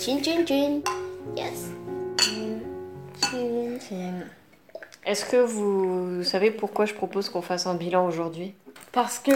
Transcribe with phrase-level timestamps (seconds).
[0.00, 0.80] Chin chin chin.
[1.36, 1.72] Yes.
[5.04, 8.54] Est-ce que vous savez pourquoi je propose qu'on fasse un bilan aujourd'hui?
[8.92, 9.32] Parce que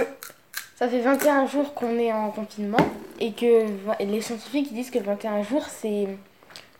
[0.76, 2.78] ça fait 21 jours qu'on est en confinement
[3.20, 3.66] et que
[4.00, 6.08] les scientifiques disent que 21 jours, c'est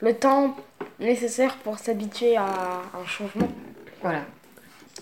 [0.00, 0.56] le temps
[0.98, 3.48] nécessaire pour s'habituer à un changement.
[4.00, 4.22] Voilà.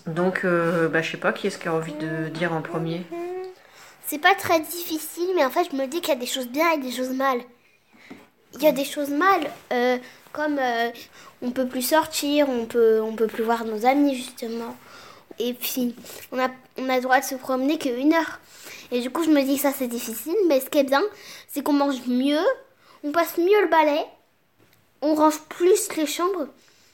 [0.07, 3.05] Donc, euh, bah, je sais pas, qui est-ce qui a envie de dire en premier?
[4.05, 6.49] C'est pas très difficile, mais en fait, je me dis qu'il y a des choses
[6.49, 7.39] bien et des choses mal.
[8.55, 9.97] Il y a des choses mal, euh,
[10.31, 10.89] comme euh,
[11.41, 14.75] on peut plus sortir, on peut, on peut plus voir nos amis, justement.
[15.39, 15.95] Et puis,
[16.31, 18.39] on a, on a le droit de se promener qu'une heure.
[18.91, 21.01] Et du coup, je me dis que ça, c'est difficile, mais ce qui est bien,
[21.47, 22.45] c'est qu'on mange mieux,
[23.03, 24.05] on passe mieux le balai,
[25.01, 26.47] on range plus les chambres.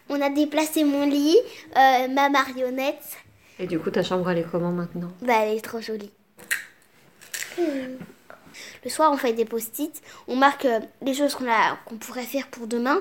[0.09, 1.37] On a déplacé mon lit,
[1.77, 3.17] euh, ma marionnette.
[3.59, 5.09] Et du coup, ta chambre, elle est comment maintenant?
[5.21, 6.11] Bah, elle est trop jolie.
[8.83, 10.01] Le soir, on fait des post-it.
[10.27, 12.99] On marque euh, les choses qu'on a- qu'on pourrait faire pour demain.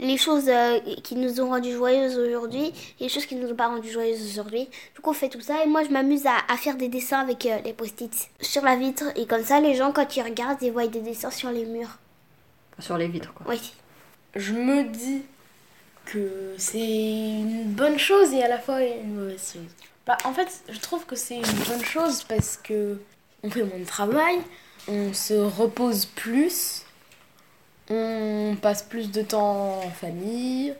[0.00, 2.72] Les choses euh, qui nous ont rendu joyeuses aujourd'hui.
[2.98, 4.68] Et les choses qui nous ont pas rendu joyeuses aujourd'hui.
[4.94, 5.62] Du coup, on fait tout ça.
[5.64, 8.74] Et moi, je m'amuse à, à faire des dessins avec euh, les post-it sur la
[8.76, 9.04] vitre.
[9.16, 11.98] Et comme ça, les gens, quand ils regardent, ils voient des dessins sur les murs.
[12.80, 13.46] Sur les vitres, quoi.
[13.48, 13.72] Oui.
[14.34, 15.22] Je me dis
[16.04, 19.62] que c'est une bonne chose et à la fois une mauvaise chose.
[20.06, 22.98] Bah, en fait, je trouve que c'est une bonne chose parce que
[23.42, 24.38] on fait moins de travail,
[24.88, 26.82] on se repose plus,
[27.90, 30.74] on passe plus de temps en famille.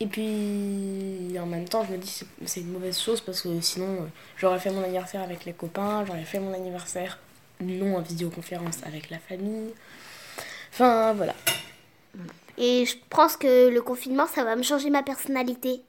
[0.00, 3.60] Et puis en même temps, je me dis c'est- c'est une mauvaise chose parce que
[3.60, 4.06] sinon euh,
[4.36, 7.18] j'aurais fait mon anniversaire avec les copains, j'aurais fait mon anniversaire
[7.60, 9.70] non en vidéoconférence avec la famille.
[10.72, 11.34] Enfin voilà.
[12.58, 15.82] Et je pense que le confinement, ça va me changer ma personnalité.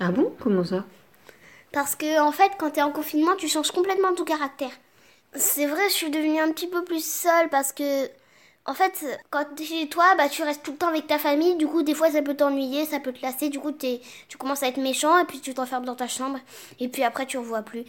[0.00, 0.32] Ah bon?
[0.40, 0.84] Comment ça?
[1.72, 4.70] Parce que, en fait, quand t'es en confinement, tu changes complètement ton caractère.
[5.36, 8.06] C'est vrai, je suis devenue un petit peu plus seule parce que,
[8.66, 11.56] en fait, quand t'es chez toi, bah, tu restes tout le temps avec ta famille.
[11.56, 13.48] Du coup, des fois, ça peut t'ennuyer, ça peut te lasser.
[13.48, 16.38] Du coup, t'es- tu commences à être méchant et puis tu t'enfermes dans ta chambre.
[16.80, 17.84] Et puis après, tu revois plus.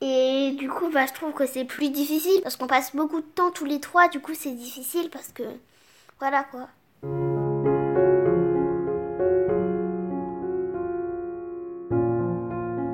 [0.00, 3.26] Et du coup, bah, je trouve que c'est plus difficile parce qu'on passe beaucoup de
[3.26, 4.08] temps tous les trois.
[4.08, 5.44] Du coup, c'est difficile parce que,
[6.18, 6.68] voilà quoi.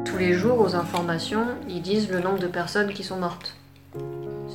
[0.04, 3.54] Tous les jours, aux informations, ils disent le nombre de personnes qui sont mortes.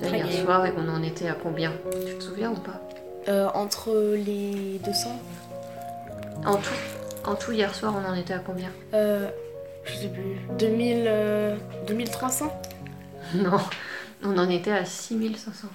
[0.02, 0.44] Très hier bien.
[0.44, 1.74] soir et on en était à combien?
[2.08, 2.82] Tu te souviens ou pas?
[3.28, 5.22] Euh, entre les 200
[6.46, 6.70] En tout,
[7.24, 8.72] en tout, hier soir, on en était à combien?
[8.94, 9.30] Euh,
[9.86, 10.38] Je sais plus.
[10.58, 11.56] 2000, euh,
[11.88, 12.62] 2300
[13.36, 13.60] Non,
[14.24, 15.68] on en était à 6500.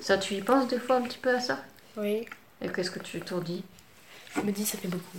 [0.00, 1.58] Ça, tu y penses des fois un petit peu à ça?
[1.96, 2.26] Oui.
[2.62, 3.62] Et qu'est-ce que tu t'en dis?
[4.34, 5.18] Je me dis, ça fait beaucoup.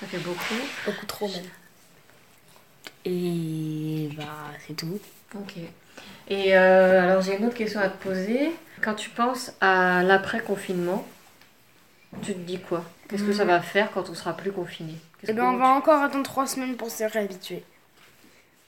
[0.00, 0.54] Ça fait beaucoup.
[0.86, 1.44] Beaucoup trop même.
[3.04, 4.21] Et bah,
[4.66, 4.98] c'est tout.
[5.34, 5.54] Ok.
[6.28, 8.52] Et euh, alors j'ai une autre question à te poser.
[8.82, 11.06] Quand tu penses à l'après-confinement,
[12.22, 12.84] tu te dis quoi?
[13.08, 14.94] Qu'est-ce que ça va faire quand on sera plus confiné
[15.28, 17.62] Eh ben, que on va encore attendre 3 semaines pour se réhabituer.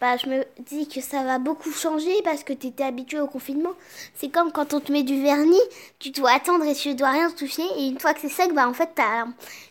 [0.00, 3.26] Bah, je me dis que ça va beaucoup changer parce que tu étais habitué au
[3.26, 3.72] confinement.
[4.14, 5.56] C'est comme quand on te met du vernis,
[5.98, 7.62] tu dois attendre et tu dois rien toucher.
[7.78, 9.26] Et une fois que c'est sec, bah en fait, t'as-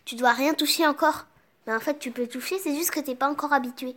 [0.06, 1.26] tu dois rien toucher encore.
[1.68, 3.96] Mais en fait, tu peux toucher, c'est juste que t'es pas encore habitué.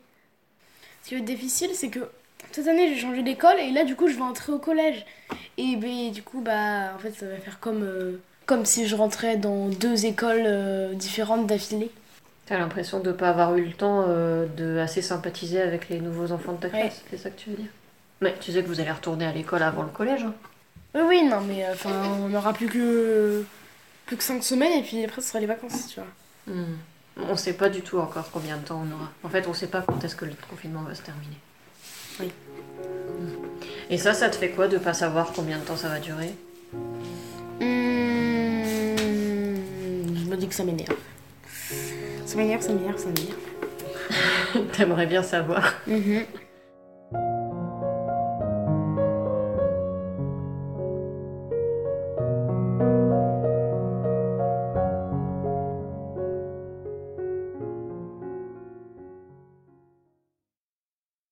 [1.07, 2.01] Ce qui est difficile, c'est que
[2.51, 5.07] cette année, j'ai changé d'école et là, du coup, je vais entrer au collège.
[5.57, 8.97] Et ben, du coup, bah, en fait, ça va faire comme, euh, comme si je
[8.97, 11.93] rentrais dans deux écoles euh, différentes d'affilée.
[12.47, 16.33] T'as l'impression de pas avoir eu le temps euh, de assez sympathiser avec les nouveaux
[16.33, 16.81] enfants de ta Ouais.
[16.81, 17.71] classe, c'est ça que tu veux dire?
[18.21, 20.25] Mais tu sais que vous allez retourner à l'école avant le collège.
[20.25, 20.35] hein?
[20.97, 23.45] Oui, oui, non, mais enfin, on n'aura plus que
[24.07, 26.53] plus que 5 semaines et puis après, ce sera les vacances, tu vois.
[26.53, 26.75] Hmm.
[27.19, 29.11] On sait pas du tout encore combien de temps on aura.
[29.25, 31.37] En fait, on sait pas quand est-ce que le confinement va se terminer.
[32.21, 32.31] Oui.
[32.79, 33.47] Hmm.
[33.91, 36.35] Et ça, ça te fait quoi de pas savoir combien de temps ça va durer?
[36.75, 37.61] Hum,
[40.15, 40.97] je me dis que ça m'énerve.
[42.27, 44.71] Ça m'énerve, ça m'énerve, ça m'énerve.
[44.73, 45.75] T'aimerais bien savoir.
[45.87, 46.25] Mhm.